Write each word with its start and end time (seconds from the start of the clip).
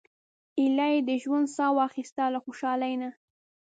ایله 0.59 0.87
یې 0.93 0.99
د 1.09 1.09
ژوند 1.23 1.47
سا 1.55 1.65
واخیسته 1.79 2.23
له 2.33 2.39
خوشالۍ 2.45 2.93
نه. 3.01 3.09